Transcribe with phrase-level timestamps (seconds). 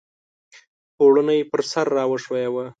[0.95, 2.65] پوړنی پر سر را وښویوه!